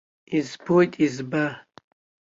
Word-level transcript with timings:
Избоит, 0.37 0.93
изба! 1.05 1.45